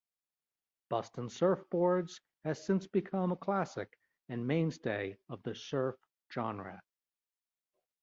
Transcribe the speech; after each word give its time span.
"Bustin' 0.89 1.29
Surfboards" 1.29 2.21
has 2.43 2.65
since 2.65 2.87
become 2.87 3.31
a 3.31 3.35
classic 3.35 3.99
and 4.29 4.47
mainstay 4.47 5.15
of 5.29 5.43
the 5.43 5.53
surf 5.53 5.95
genre. 6.33 6.81